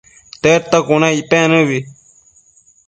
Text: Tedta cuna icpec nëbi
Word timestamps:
Tedta 0.41 0.77
cuna 0.87 1.07
icpec 1.19 1.45
nëbi 1.51 1.79